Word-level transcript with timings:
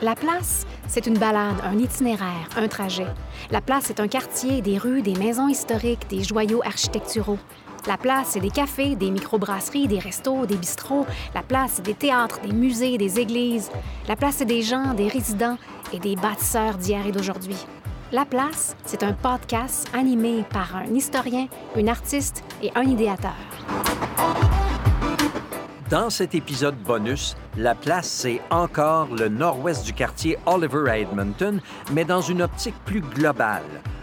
La 0.00 0.14
place, 0.14 0.64
c'est 0.86 1.08
une 1.08 1.18
balade, 1.18 1.56
un 1.64 1.76
itinéraire, 1.76 2.48
un 2.56 2.68
trajet. 2.68 3.06
La 3.50 3.60
place, 3.60 3.84
c'est 3.86 3.98
un 3.98 4.06
quartier, 4.06 4.62
des 4.62 4.78
rues, 4.78 5.02
des 5.02 5.16
maisons 5.16 5.48
historiques, 5.48 6.08
des 6.08 6.22
joyaux 6.22 6.62
architecturaux. 6.64 7.38
La 7.84 7.96
place, 7.96 8.28
c'est 8.30 8.40
des 8.40 8.50
cafés, 8.50 8.94
des 8.94 9.10
microbrasseries, 9.10 9.88
des 9.88 9.98
restos, 9.98 10.46
des 10.46 10.54
bistrots. 10.54 11.04
La 11.34 11.42
place, 11.42 11.72
c'est 11.74 11.84
des 11.84 11.94
théâtres, 11.94 12.38
des 12.42 12.52
musées, 12.52 12.96
des 12.96 13.18
églises. 13.18 13.72
La 14.06 14.14
place, 14.14 14.36
c'est 14.36 14.44
des 14.44 14.62
gens, 14.62 14.94
des 14.94 15.08
résidents 15.08 15.58
et 15.92 15.98
des 15.98 16.14
bâtisseurs 16.14 16.76
d'hier 16.76 17.04
et 17.04 17.10
d'aujourd'hui. 17.10 17.56
La 18.12 18.24
place, 18.24 18.76
c'est 18.84 19.02
un 19.02 19.14
podcast 19.14 19.88
animé 19.92 20.44
par 20.48 20.76
un 20.76 20.94
historien, 20.94 21.48
une 21.76 21.88
artiste 21.88 22.44
et 22.62 22.70
un 22.76 22.82
idéateur. 22.82 23.34
Dans 25.90 26.10
cet 26.10 26.34
épisode 26.34 26.76
bonus, 26.76 27.34
la 27.56 27.74
place, 27.74 28.08
c'est 28.08 28.42
encore 28.50 29.08
le 29.14 29.28
nord-ouest 29.28 29.86
du 29.86 29.94
quartier 29.94 30.36
Oliver 30.44 30.90
à 30.90 30.98
Edmonton, 30.98 31.62
mais 31.92 32.04
dans 32.04 32.20
une 32.20 32.42
optique 32.42 32.74
plus 32.84 33.00
globale. 33.00 33.62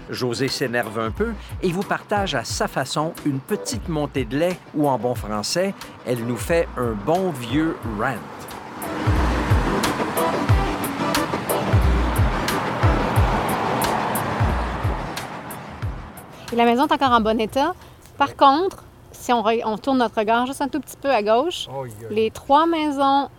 José 0.09 0.47
s'énerve 0.47 0.97
un 0.97 1.11
peu 1.11 1.33
et 1.61 1.71
vous 1.71 1.83
partage 1.83 2.33
à 2.33 2.43
sa 2.43 2.67
façon 2.67 3.13
une 3.23 3.39
petite 3.39 3.87
montée 3.87 4.25
de 4.25 4.35
lait 4.35 4.57
ou 4.73 4.87
en 4.89 4.97
bon 4.97 5.13
français, 5.13 5.75
elle 6.07 6.25
nous 6.25 6.37
fait 6.37 6.67
un 6.75 6.93
bon 6.93 7.29
vieux 7.29 7.77
rant. 7.99 8.15
La 16.51 16.65
maison 16.65 16.87
est 16.87 16.93
encore 16.93 17.11
en 17.11 17.21
bon 17.21 17.39
état. 17.39 17.75
Par 18.17 18.35
contre, 18.35 18.84
si 19.15 19.33
on, 19.33 19.77
tourne 19.77 19.97
notre 19.97 20.19
regard 20.19 20.45
juste 20.45 20.61
un 20.61 20.67
tout 20.67 20.79
petit 20.79 20.97
peu 20.97 21.09
à 21.09 21.23
gauche, 21.23 21.67
les 22.09 22.31
trois 22.31 22.65
maisons 22.65 23.29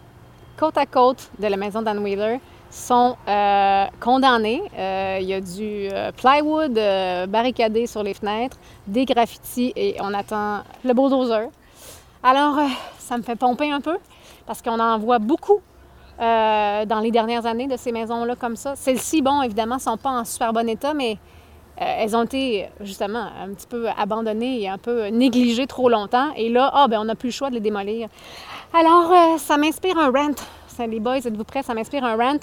côte 0.56 0.78
à 0.78 0.86
côte 0.86 1.30
de 1.38 1.46
la 1.46 1.56
maison 1.56 1.82
d'Anne 1.82 1.98
Wheeler 1.98 2.40
sont 2.70 3.16
euh, 3.28 3.84
condamnées. 4.00 4.62
Euh, 4.76 5.18
il 5.20 5.28
y 5.28 5.34
a 5.34 5.40
du 5.40 5.88
euh, 5.92 6.10
plywood 6.12 6.74
barricadé 7.30 7.86
sur 7.86 8.02
les 8.02 8.14
fenêtres, 8.14 8.56
des 8.86 9.04
graffitis 9.04 9.72
et 9.76 9.96
on 10.00 10.12
attend 10.14 10.62
le 10.84 10.92
bulldozer. 10.92 11.48
Alors, 12.22 12.58
ça 12.98 13.16
me 13.16 13.22
fait 13.22 13.36
pomper 13.36 13.70
un 13.70 13.80
peu 13.80 13.96
parce 14.46 14.62
qu'on 14.62 14.80
en 14.80 14.98
voit 14.98 15.18
beaucoup 15.18 15.60
dans 16.18 17.00
les 17.02 17.10
dernières 17.10 17.44
années 17.44 17.66
de 17.66 17.76
ces 17.76 17.92
maisons-là 17.92 18.36
comme 18.36 18.56
ça. 18.56 18.74
Celles-ci, 18.74 19.20
bon, 19.20 19.42
évidemment, 19.42 19.76
ne 19.76 19.80
sont 19.80 19.98
pas 19.98 20.10
en 20.10 20.24
super 20.24 20.52
bon 20.52 20.66
état, 20.66 20.94
mais 20.94 21.18
elles 21.76 22.16
ont 22.16 22.24
été 22.24 22.68
justement 22.80 23.26
un 23.42 23.52
petit 23.52 23.66
peu 23.66 23.88
abandonnées 23.88 24.62
et 24.62 24.68
un 24.68 24.78
peu 24.78 25.06
négligées 25.08 25.66
trop 25.66 25.88
longtemps. 25.88 26.32
Et 26.36 26.48
là, 26.48 26.70
ah, 26.72 26.88
ben, 26.88 27.00
on 27.00 27.04
n'a 27.04 27.14
plus 27.14 27.28
le 27.28 27.32
choix 27.32 27.50
de 27.50 27.54
les 27.54 27.60
démolir. 27.60 28.08
Alors, 28.72 29.12
euh, 29.12 29.38
ça 29.38 29.56
m'inspire 29.56 29.98
un 29.98 30.10
rant. 30.10 30.34
Les 30.78 31.00
boys, 31.00 31.16
êtes-vous 31.16 31.44
prêts? 31.44 31.62
Ça 31.62 31.72
m'inspire 31.72 32.04
un 32.04 32.16
rant. 32.16 32.38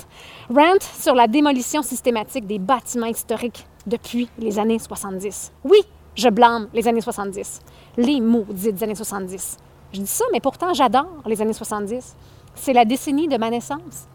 Rant 0.50 0.80
sur 1.00 1.14
la 1.14 1.28
démolition 1.28 1.84
systématique 1.84 2.48
des 2.48 2.58
bâtiments 2.58 3.06
historiques 3.06 3.66
depuis 3.86 4.28
les 4.40 4.58
années 4.58 4.80
70. 4.80 5.52
Oui, 5.64 5.78
je 6.16 6.30
blâme 6.30 6.68
les 6.73 6.88
années 6.88 7.02
70. 7.02 7.62
Les 7.97 8.20
maudites 8.20 8.81
années 8.81 8.95
70. 8.95 9.58
Je 9.94 10.00
dis 10.00 10.08
ça, 10.08 10.25
mais 10.31 10.40
pourtant, 10.40 10.73
j'adore 10.73 11.22
les 11.25 11.42
années 11.42 11.53
70. 11.53 12.16
C'est 12.56 12.73
la 12.73 12.86
décennie 12.86 13.28
de 13.28 13.38
ma 13.38 13.50
naissance. 13.50 14.08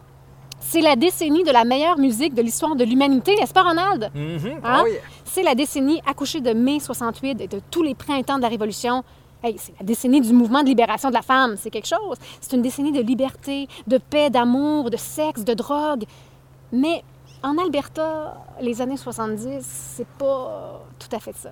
C'est 0.59 0.81
la 0.81 0.95
décennie 0.95 1.43
de 1.43 1.51
la 1.51 1.63
meilleure 1.63 1.97
musique 1.97 2.33
de 2.33 2.41
l'histoire 2.41 2.75
de 2.75 2.83
l'humanité, 2.83 3.35
n'est-ce 3.35 3.53
pas, 3.53 3.63
Ronald? 3.63 4.11
Hein? 4.63 4.83
C'est 5.25 5.43
la 5.43 5.55
décennie 5.55 6.01
accouchée 6.05 6.41
de 6.41 6.53
mai 6.53 6.79
68 6.79 7.41
et 7.41 7.47
de 7.47 7.61
tous 7.71 7.81
les 7.81 7.95
printemps 7.95 8.37
de 8.37 8.41
la 8.41 8.49
Révolution. 8.49 9.03
Hey, 9.41 9.55
c'est 9.57 9.73
la 9.79 9.85
décennie 9.85 10.21
du 10.21 10.33
mouvement 10.33 10.61
de 10.61 10.67
libération 10.67 11.09
de 11.09 11.13
la 11.13 11.21
femme. 11.21 11.55
C'est 11.57 11.69
quelque 11.69 11.87
chose. 11.87 12.17
C'est 12.41 12.55
une 12.55 12.61
décennie 12.61 12.91
de 12.91 13.01
liberté, 13.01 13.67
de 13.87 13.97
paix, 13.97 14.29
d'amour, 14.29 14.89
de 14.89 14.97
sexe, 14.97 15.43
de 15.43 15.53
drogue. 15.53 16.03
Mais 16.71 17.03
en 17.41 17.57
Alberta, 17.57 18.37
les 18.59 18.81
années 18.81 18.97
70, 18.97 19.59
c'est 19.61 20.07
pas 20.17 20.81
tout 20.99 21.15
à 21.15 21.19
fait 21.19 21.35
ça. 21.35 21.51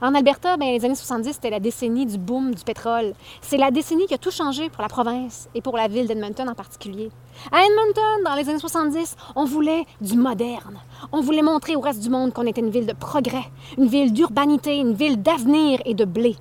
En 0.00 0.14
Alberta, 0.14 0.56
ben, 0.56 0.66
les 0.66 0.84
années 0.84 0.94
70, 0.94 1.32
c'était 1.32 1.50
la 1.50 1.60
décennie 1.60 2.06
du 2.06 2.18
boom 2.18 2.54
du 2.54 2.62
pétrole. 2.62 3.14
C'est 3.40 3.56
la 3.56 3.70
décennie 3.70 4.06
qui 4.06 4.14
a 4.14 4.18
tout 4.18 4.30
changé 4.30 4.68
pour 4.70 4.82
la 4.82 4.88
province 4.88 5.48
et 5.54 5.62
pour 5.62 5.76
la 5.76 5.88
ville 5.88 6.06
d'Edmonton 6.06 6.48
en 6.48 6.54
particulier. 6.54 7.10
À 7.50 7.62
Edmonton, 7.64 8.24
dans 8.24 8.34
les 8.34 8.48
années 8.48 8.58
70, 8.58 9.16
on 9.36 9.44
voulait 9.44 9.84
du 10.00 10.16
moderne. 10.16 10.78
On 11.12 11.20
voulait 11.20 11.42
montrer 11.42 11.76
au 11.76 11.80
reste 11.80 12.00
du 12.00 12.10
monde 12.10 12.32
qu'on 12.32 12.46
était 12.46 12.60
une 12.60 12.70
ville 12.70 12.86
de 12.86 12.92
progrès, 12.92 13.44
une 13.78 13.86
ville 13.86 14.12
d'urbanité, 14.12 14.76
une 14.76 14.94
ville 14.94 15.20
d'avenir 15.20 15.80
et 15.84 15.94
de 15.94 16.04
blé. 16.04 16.36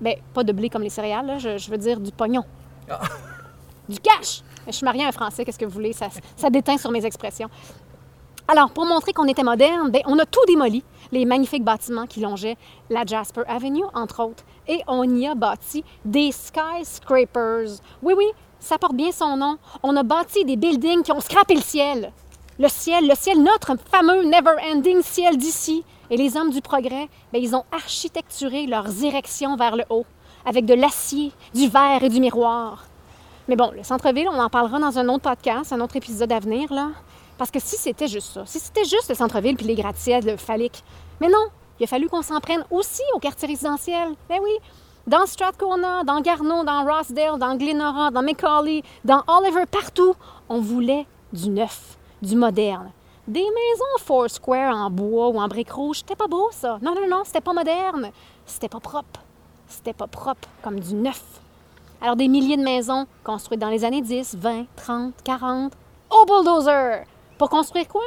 Ben, 0.00 0.14
pas 0.34 0.44
de 0.44 0.52
blé 0.52 0.68
comme 0.68 0.82
les 0.82 0.90
céréales, 0.90 1.26
là, 1.26 1.38
je, 1.38 1.58
je 1.58 1.70
veux 1.70 1.78
dire 1.78 1.98
du 1.98 2.12
pognon. 2.12 2.44
Du 3.88 3.98
cash! 3.98 4.42
Je 4.66 4.72
suis 4.72 4.84
mariée 4.84 5.04
à 5.04 5.08
un 5.08 5.12
Français, 5.12 5.44
qu'est-ce 5.44 5.58
que 5.58 5.64
vous 5.64 5.70
voulez? 5.72 5.94
Ça, 5.94 6.08
ça 6.36 6.50
déteint 6.50 6.76
sur 6.76 6.90
mes 6.90 7.04
expressions. 7.06 7.48
Alors, 8.50 8.70
pour 8.70 8.86
montrer 8.86 9.12
qu'on 9.12 9.28
était 9.28 9.42
moderne, 9.42 9.90
ben, 9.90 10.00
on 10.06 10.18
a 10.18 10.24
tout 10.24 10.40
démoli, 10.46 10.82
les 11.12 11.26
magnifiques 11.26 11.64
bâtiments 11.64 12.06
qui 12.06 12.20
longeaient 12.20 12.56
la 12.88 13.04
Jasper 13.04 13.42
Avenue, 13.46 13.84
entre 13.92 14.24
autres, 14.24 14.42
et 14.66 14.80
on 14.86 15.04
y 15.04 15.26
a 15.26 15.34
bâti 15.34 15.84
des 16.06 16.32
skyscrapers. 16.32 17.78
Oui, 18.02 18.14
oui, 18.16 18.24
ça 18.58 18.78
porte 18.78 18.94
bien 18.94 19.12
son 19.12 19.36
nom. 19.36 19.58
On 19.82 19.94
a 19.96 20.02
bâti 20.02 20.46
des 20.46 20.56
buildings 20.56 21.02
qui 21.02 21.12
ont 21.12 21.20
scrappé 21.20 21.56
le 21.56 21.60
ciel. 21.60 22.10
Le 22.58 22.68
ciel, 22.68 23.06
le 23.06 23.14
ciel, 23.14 23.42
notre 23.42 23.76
fameux 23.90 24.24
never-ending 24.24 25.02
ciel 25.02 25.36
d'ici. 25.36 25.84
Et 26.08 26.16
les 26.16 26.38
hommes 26.38 26.50
du 26.50 26.62
progrès, 26.62 27.10
ben, 27.34 27.42
ils 27.42 27.54
ont 27.54 27.64
architecturé 27.70 28.66
leurs 28.66 29.04
érections 29.04 29.56
vers 29.56 29.76
le 29.76 29.84
haut, 29.90 30.06
avec 30.46 30.64
de 30.64 30.72
l'acier, 30.72 31.32
du 31.52 31.68
verre 31.68 32.02
et 32.02 32.08
du 32.08 32.18
miroir. 32.18 32.86
Mais 33.46 33.56
bon, 33.56 33.72
le 33.76 33.82
centre-ville, 33.82 34.28
on 34.32 34.40
en 34.40 34.48
parlera 34.48 34.78
dans 34.78 34.98
un 34.98 35.08
autre 35.10 35.30
podcast, 35.30 35.70
un 35.74 35.82
autre 35.82 35.96
épisode 35.96 36.32
à 36.32 36.38
venir, 36.38 36.72
là. 36.72 36.88
Parce 37.38 37.50
que 37.52 37.60
si 37.60 37.76
c'était 37.76 38.08
juste 38.08 38.32
ça, 38.34 38.42
si 38.44 38.58
c'était 38.58 38.84
juste 38.84 39.08
le 39.08 39.14
centre-ville 39.14 39.56
puis 39.56 39.66
les 39.66 39.76
gratte-ciels 39.76 40.36
phalliques, 40.36 40.82
mais 41.20 41.28
non, 41.28 41.46
il 41.78 41.84
a 41.84 41.86
fallu 41.86 42.08
qu'on 42.08 42.22
s'en 42.22 42.40
prenne 42.40 42.64
aussi 42.70 43.02
au 43.14 43.20
quartier 43.20 43.48
résidentiel. 43.48 44.08
Ben 44.28 44.38
oui, 44.42 44.50
dans 45.06 45.24
Strathcona, 45.24 46.02
dans 46.04 46.20
Garneau, 46.20 46.64
dans 46.64 46.84
Rossdale, 46.84 47.38
dans 47.38 47.56
Glenora, 47.56 48.10
dans 48.10 48.22
Macaulay, 48.22 48.82
dans 49.04 49.22
Oliver, 49.28 49.64
partout, 49.70 50.14
on 50.48 50.60
voulait 50.60 51.06
du 51.32 51.48
neuf, 51.48 51.96
du 52.20 52.34
moderne. 52.36 52.90
Des 53.28 53.40
maisons 53.40 54.04
Foursquare 54.04 54.74
en 54.74 54.90
bois 54.90 55.28
ou 55.28 55.38
en 55.38 55.46
briques 55.46 55.70
rouges, 55.70 55.98
c'était 55.98 56.16
pas 56.16 56.26
beau 56.26 56.48
ça. 56.50 56.78
Non, 56.82 56.94
non, 56.94 57.08
non, 57.08 57.22
c'était 57.24 57.40
pas 57.40 57.52
moderne. 57.52 58.10
C'était 58.46 58.68
pas 58.68 58.80
propre. 58.80 59.20
C'était 59.68 59.92
pas 59.92 60.06
propre 60.06 60.48
comme 60.62 60.80
du 60.80 60.94
neuf. 60.94 61.22
Alors 62.00 62.16
des 62.16 62.28
milliers 62.28 62.56
de 62.56 62.62
maisons 62.62 63.06
construites 63.22 63.60
dans 63.60 63.68
les 63.68 63.84
années 63.84 64.02
10, 64.02 64.36
20, 64.36 64.66
30, 64.76 65.14
40, 65.22 65.72
au 66.10 66.24
bulldozer. 66.24 67.04
Pour 67.38 67.48
construire 67.48 67.86
quoi? 67.86 68.02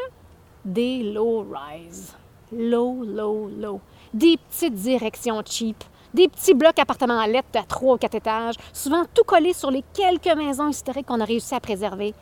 Des 0.65 1.03
low-rise. 1.03 2.13
Low, 2.51 3.05
low, 3.05 3.49
low. 3.57 3.79
Des 4.13 4.37
petites 4.37 4.75
directions 4.75 5.41
cheap. 5.45 5.81
Des 6.13 6.27
petits 6.27 6.53
blocs 6.53 6.77
appartements 6.77 7.17
à 7.17 7.27
lettres 7.27 7.47
à 7.57 7.63
trois 7.63 7.95
ou 7.95 7.97
quatre 7.97 8.15
étages, 8.15 8.55
souvent 8.73 9.03
tout 9.13 9.23
collés 9.23 9.53
sur 9.53 9.71
les 9.71 9.85
quelques 9.93 10.35
maisons 10.35 10.67
historiques 10.67 11.05
qu'on 11.07 11.21
a 11.21 11.25
réussi 11.25 11.55
à 11.55 11.61
préserver. 11.61 12.13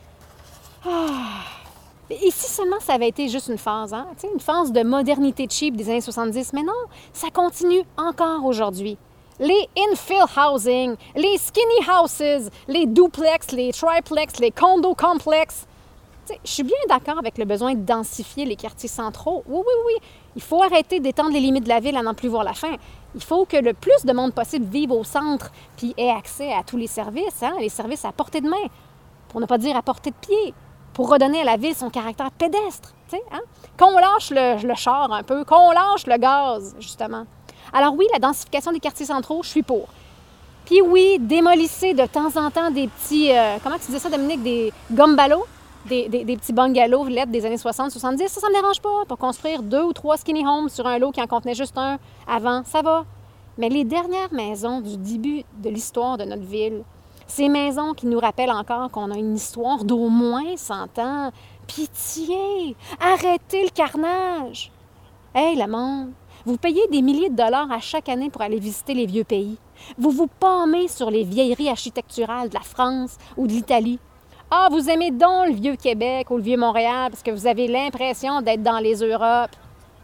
Ah. 0.86 1.42
Et 2.08 2.30
si 2.30 2.48
seulement 2.48 2.78
ça 2.78 2.94
avait 2.94 3.08
été 3.08 3.28
juste 3.28 3.48
une 3.48 3.58
phase, 3.58 3.92
hein? 3.92 4.06
Une 4.32 4.38
phase 4.38 4.70
de 4.70 4.82
modernité 4.84 5.48
cheap 5.50 5.76
des 5.76 5.88
années 5.90 6.00
70, 6.00 6.52
mais 6.52 6.62
non, 6.62 6.72
ça 7.12 7.30
continue 7.30 7.82
encore 7.96 8.44
aujourd'hui. 8.44 8.96
Les 9.40 9.68
infill 9.76 10.24
housing, 10.36 10.94
les 11.16 11.38
skinny 11.38 11.88
houses, 11.88 12.50
les 12.68 12.86
duplex, 12.86 13.50
les 13.50 13.72
triplex, 13.72 14.38
les 14.38 14.52
condo 14.52 14.94
complexes. 14.94 15.66
Je 16.44 16.50
suis 16.50 16.62
bien 16.62 16.76
d'accord 16.88 17.18
avec 17.18 17.38
le 17.38 17.44
besoin 17.44 17.74
de 17.74 17.80
densifier 17.80 18.44
les 18.44 18.56
quartiers 18.56 18.88
centraux. 18.88 19.42
Oui, 19.46 19.60
oui, 19.66 19.74
oui. 19.86 20.08
Il 20.36 20.42
faut 20.42 20.62
arrêter 20.62 21.00
d'étendre 21.00 21.32
les 21.32 21.40
limites 21.40 21.64
de 21.64 21.68
la 21.68 21.80
ville 21.80 21.96
à 21.96 22.02
n'en 22.02 22.14
plus 22.14 22.28
voir 22.28 22.44
la 22.44 22.54
fin. 22.54 22.74
Il 23.14 23.22
faut 23.22 23.44
que 23.44 23.56
le 23.56 23.74
plus 23.74 24.04
de 24.04 24.12
monde 24.12 24.32
possible 24.32 24.66
vive 24.66 24.92
au 24.92 25.04
centre 25.04 25.50
puis 25.76 25.94
ait 25.96 26.10
accès 26.10 26.52
à 26.52 26.62
tous 26.62 26.76
les 26.76 26.86
services, 26.86 27.42
hein, 27.42 27.54
les 27.60 27.68
services 27.68 28.04
à 28.04 28.12
portée 28.12 28.40
de 28.40 28.48
main, 28.48 28.68
pour 29.28 29.40
ne 29.40 29.46
pas 29.46 29.58
dire 29.58 29.76
à 29.76 29.82
portée 29.82 30.10
de 30.10 30.16
pied, 30.16 30.54
pour 30.94 31.10
redonner 31.10 31.40
à 31.40 31.44
la 31.44 31.56
ville 31.56 31.74
son 31.74 31.90
caractère 31.90 32.30
pédestre. 32.30 32.94
Hein? 33.32 33.40
Qu'on 33.76 33.98
lâche 33.98 34.30
le, 34.30 34.64
le 34.66 34.74
char 34.74 35.12
un 35.12 35.22
peu, 35.22 35.44
qu'on 35.44 35.72
lâche 35.72 36.06
le 36.06 36.16
gaz, 36.16 36.76
justement. 36.78 37.24
Alors 37.72 37.94
oui, 37.94 38.06
la 38.12 38.18
densification 38.18 38.72
des 38.72 38.80
quartiers 38.80 39.06
centraux, 39.06 39.42
je 39.42 39.48
suis 39.48 39.62
pour. 39.62 39.88
Puis 40.64 40.80
oui, 40.80 41.18
démolissez 41.18 41.94
de 41.94 42.06
temps 42.06 42.36
en 42.36 42.50
temps 42.50 42.70
des 42.70 42.86
petits, 42.86 43.32
euh, 43.32 43.56
comment 43.62 43.76
tu 43.76 43.86
disais 43.86 43.98
ça, 43.98 44.08
Dominique, 44.08 44.42
des 44.42 44.72
gumballows, 44.92 45.44
des, 45.86 46.36
petits 46.36 46.52
bungalows 46.52 47.06
lettres 47.06 47.32
des 47.32 47.44
années 47.46 47.56
60, 47.56 47.90
70. 47.90 48.28
Ça, 48.28 48.40
ça 48.40 48.48
me 48.48 48.54
dérange 48.54 48.80
pas. 48.80 49.04
Pour 49.08 49.18
construire 49.18 49.62
deux 49.62 49.82
ou 49.82 49.92
trois 49.92 50.16
skinny 50.16 50.46
homes 50.46 50.68
sur 50.68 50.86
un 50.86 50.98
lot 50.98 51.10
qui 51.10 51.20
en 51.20 51.26
contenait 51.26 51.54
juste 51.54 51.76
un 51.78 51.98
avant, 52.28 52.62
ça 52.64 52.82
va. 52.82 53.04
Mais 53.58 53.68
les 53.68 53.84
dernières 53.84 54.32
maisons 54.32 54.80
du 54.80 54.96
début 54.96 55.44
de 55.62 55.68
l'histoire 55.68 56.16
de 56.16 56.24
notre 56.24 56.44
ville, 56.44 56.82
ces 57.26 57.48
maisons 57.48 57.94
qui 57.94 58.06
nous 58.06 58.18
rappellent 58.18 58.50
encore 58.50 58.90
qu'on 58.90 59.10
a 59.10 59.16
une 59.16 59.36
histoire 59.36 59.84
d'au 59.84 60.08
moins 60.08 60.56
100 60.56 60.98
ans, 60.98 61.30
pitié, 61.66 62.74
arrêtez 63.00 63.64
le 63.64 63.70
carnage. 63.70 64.72
Hey, 65.34 65.56
le 65.56 65.66
vous 66.46 66.56
payez 66.56 66.86
des 66.90 67.02
milliers 67.02 67.28
de 67.28 67.36
dollars 67.36 67.70
à 67.70 67.80
chaque 67.80 68.08
année 68.08 68.30
pour 68.30 68.40
aller 68.40 68.58
visiter 68.58 68.94
les 68.94 69.06
vieux 69.06 69.24
pays. 69.24 69.58
Vous 69.98 70.10
vous 70.10 70.26
pâmez 70.26 70.88
sur 70.88 71.10
les 71.10 71.22
vieilleries 71.22 71.68
architecturales 71.68 72.48
de 72.48 72.54
la 72.54 72.62
France 72.62 73.16
ou 73.36 73.46
de 73.46 73.52
l'Italie. 73.52 73.98
Ah, 74.52 74.66
vous 74.68 74.90
aimez 74.90 75.12
donc 75.12 75.46
le 75.46 75.54
vieux 75.54 75.76
Québec 75.76 76.28
ou 76.28 76.36
le 76.36 76.42
vieux 76.42 76.56
Montréal 76.56 77.12
parce 77.12 77.22
que 77.22 77.30
vous 77.30 77.46
avez 77.46 77.68
l'impression 77.68 78.42
d'être 78.42 78.64
dans 78.64 78.80
les 78.80 78.96
Europes. 78.96 79.54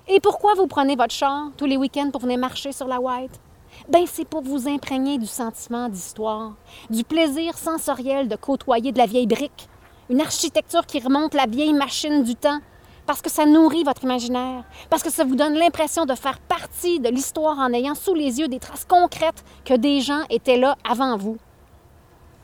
Et 0.07 0.21
pourquoi 0.21 0.55
vous 0.55 0.69
prenez 0.69 0.95
votre 0.95 1.13
char 1.13 1.51
tous 1.57 1.65
les 1.65 1.77
week-ends 1.77 2.11
pour 2.13 2.21
venir 2.21 2.39
marcher 2.39 2.71
sur 2.71 2.87
la 2.87 3.01
White? 3.01 3.41
Ben, 3.89 4.05
c'est 4.07 4.25
pour 4.25 4.43
vous 4.43 4.69
imprégner 4.69 5.19
du 5.19 5.27
sentiment 5.27 5.89
d'histoire, 5.89 6.53
du 6.91 7.03
plaisir 7.03 7.59
sensoriel 7.59 8.29
de 8.29 8.37
côtoyer 8.37 8.93
de 8.93 8.99
la 8.99 9.07
vieille 9.07 9.27
brique, 9.27 9.69
une 10.11 10.21
architecture 10.21 10.87
qui 10.87 11.01
remonte 11.01 11.35
la 11.35 11.47
vieille 11.47 11.75
machine 11.75 12.23
du 12.23 12.37
temps, 12.37 12.61
parce 13.05 13.23
que 13.23 13.31
ça 13.31 13.47
nourrit 13.47 13.83
votre 13.83 14.05
imaginaire, 14.05 14.63
parce 14.91 15.03
que 15.03 15.11
ça 15.11 15.25
vous 15.25 15.35
donne 15.35 15.55
l'impression 15.55 16.07
de 16.07 16.15
faire 16.15 16.39
partie 16.39 17.01
de 17.01 17.09
l'histoire 17.09 17.59
en 17.59 17.73
ayant 17.73 17.97
sous 17.97 18.15
les 18.15 18.39
yeux 18.39 18.49
des 18.49 18.61
traces 18.61 18.85
concrètes 18.85 19.45
que 19.65 19.75
des 19.75 20.01
gens 20.03 20.23
étaient 20.31 20.57
là 20.57 20.77
avant 20.89 21.17
vous 21.17 21.37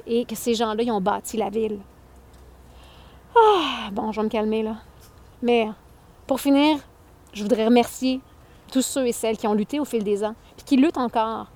et 0.05 0.25
que 0.25 0.35
ces 0.35 0.55
gens-là, 0.55 0.83
ils 0.83 0.91
ont 0.91 1.01
bâti 1.01 1.37
la 1.37 1.49
ville. 1.49 1.79
Ah, 3.37 3.89
bon, 3.93 4.13
je 4.13 4.21
vais 4.21 4.25
me 4.25 4.31
calmer 4.31 4.63
là. 4.63 4.77
Mais 5.43 5.69
pour 6.27 6.41
finir, 6.41 6.79
je 7.33 7.43
voudrais 7.43 7.65
remercier 7.65 8.21
tous 8.71 8.83
ceux 8.83 9.07
et 9.07 9.13
celles 9.13 9.37
qui 9.37 9.47
ont 9.47 9.55
lutté 9.55 9.81
au 9.81 9.85
fil 9.85 10.05
des 10.05 10.25
ans, 10.25 10.35
puis 10.57 10.65
qui 10.65 10.77
luttent 10.77 10.99
encore 10.99 11.49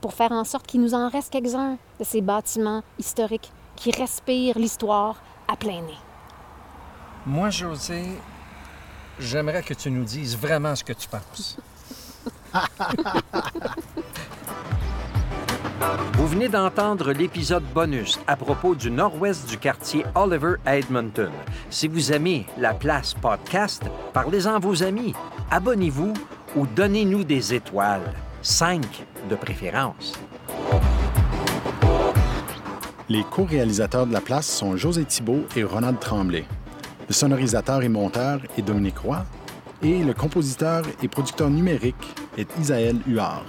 pour 0.00 0.12
faire 0.12 0.32
en 0.32 0.44
sorte 0.44 0.66
qu'il 0.66 0.80
nous 0.80 0.94
en 0.94 1.08
reste 1.08 1.32
quelques-uns 1.32 1.76
de 1.98 2.04
ces 2.04 2.20
bâtiments 2.20 2.82
historiques 2.98 3.50
qui 3.76 3.90
respirent 3.90 4.58
l'histoire 4.58 5.16
à 5.48 5.56
plein 5.56 5.80
nez. 5.82 5.98
Moi, 7.26 7.50
José, 7.50 8.02
j'aimerais 9.18 9.62
que 9.62 9.74
tu 9.74 9.90
nous 9.90 10.04
dises 10.04 10.36
vraiment 10.36 10.74
ce 10.74 10.84
que 10.84 10.92
tu 10.92 11.08
penses. 11.08 11.56
Vous 16.14 16.26
venez 16.26 16.48
d'entendre 16.48 17.12
l'épisode 17.12 17.62
bonus 17.72 18.18
à 18.26 18.36
propos 18.36 18.74
du 18.74 18.90
nord-ouest 18.90 19.48
du 19.48 19.58
quartier 19.58 20.04
Oliver 20.14 20.54
Edmonton. 20.66 21.30
Si 21.70 21.86
vous 21.86 22.12
aimez 22.12 22.46
la 22.58 22.74
place 22.74 23.14
podcast, 23.14 23.82
parlez-en 24.12 24.54
à 24.54 24.58
vos 24.58 24.82
amis, 24.82 25.14
abonnez-vous 25.50 26.12
ou 26.56 26.66
donnez-nous 26.66 27.22
des 27.24 27.54
étoiles, 27.54 28.12
cinq 28.42 29.06
de 29.30 29.36
préférence. 29.36 30.14
Les 33.08 33.22
co-réalisateurs 33.22 34.06
de 34.06 34.12
la 34.12 34.20
place 34.20 34.46
sont 34.46 34.76
José 34.76 35.04
Thibault 35.04 35.44
et 35.56 35.62
Ronald 35.62 35.98
Tremblay. 36.00 36.44
Le 37.08 37.14
sonorisateur 37.14 37.82
et 37.82 37.88
monteur 37.88 38.40
est 38.58 38.62
Dominique 38.62 38.98
Roy 38.98 39.24
et 39.82 40.02
le 40.02 40.12
compositeur 40.12 40.82
et 41.02 41.08
producteur 41.08 41.48
numérique 41.48 42.14
est 42.36 42.48
Isaël 42.58 42.96
Huard. 43.06 43.46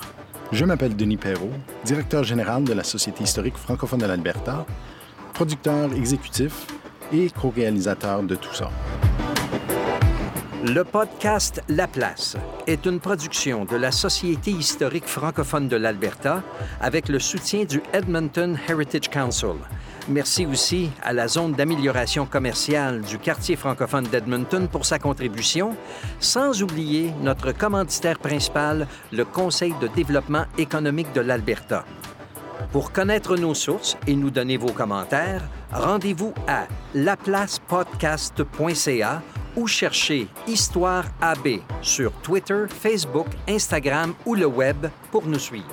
Je 0.51 0.65
m'appelle 0.65 0.95
Denis 0.95 1.17
Perrault, 1.17 1.51
directeur 1.85 2.23
général 2.23 2.63
de 2.63 2.73
la 2.73 2.83
Société 2.83 3.23
historique 3.23 3.55
francophone 3.55 3.99
de 3.99 4.07
l'Alberta, 4.07 4.65
producteur 5.33 5.93
exécutif 5.93 6.65
et 7.13 7.29
co-réalisateur 7.29 8.23
de 8.23 8.33
tout 8.33 8.53
ça. 8.53 8.71
Le 10.65 10.83
podcast 10.83 11.61
La 11.69 11.87
Place 11.87 12.35
est 12.65 12.87
une 12.87 12.99
production 12.99 13.63
de 13.65 13.75
la 13.75 13.91
Société 13.91 14.49
historique 14.49 15.05
francophone 15.05 15.67
de 15.67 15.75
l'Alberta 15.75 16.41
avec 16.81 17.09
le 17.09 17.19
soutien 17.19 17.65
du 17.65 17.83
Edmonton 17.93 18.57
Heritage 18.67 19.09
Council. 19.09 19.55
Merci 20.09 20.45
aussi 20.47 20.89
à 21.03 21.13
la 21.13 21.27
zone 21.27 21.53
d'amélioration 21.53 22.25
commerciale 22.25 23.01
du 23.01 23.19
quartier 23.19 23.55
francophone 23.55 24.05
d'Edmonton 24.05 24.67
pour 24.67 24.83
sa 24.83 24.97
contribution, 24.97 25.77
sans 26.19 26.63
oublier 26.63 27.13
notre 27.21 27.51
commanditaire 27.51 28.17
principal, 28.17 28.87
le 29.11 29.23
Conseil 29.23 29.75
de 29.79 29.87
développement 29.87 30.45
économique 30.57 31.13
de 31.13 31.21
l'Alberta. 31.21 31.85
Pour 32.71 32.91
connaître 32.91 33.37
nos 33.37 33.53
sources 33.53 33.97
et 34.07 34.15
nous 34.15 34.31
donner 34.31 34.57
vos 34.57 34.71
commentaires, 34.71 35.43
rendez-vous 35.71 36.33
à 36.47 36.65
laplacepodcast.ca 36.95 39.21
ou 39.55 39.67
cherchez 39.67 40.27
Histoire 40.47 41.05
AB 41.21 41.59
sur 41.83 42.11
Twitter, 42.23 42.65
Facebook, 42.67 43.27
Instagram 43.47 44.15
ou 44.25 44.33
le 44.33 44.47
web 44.47 44.87
pour 45.11 45.27
nous 45.27 45.37
suivre. 45.37 45.69